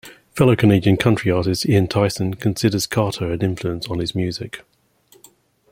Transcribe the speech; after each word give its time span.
Fellow 0.33 0.55
Canadian 0.55 0.97
country 0.97 1.29
artist 1.31 1.63
Ian 1.69 1.87
Tyson 1.87 2.33
considers 2.33 2.87
Carter 2.87 3.31
an 3.33 3.41
influence 3.43 3.85
on 3.85 3.99
his 3.99 4.15
music. 4.15 4.65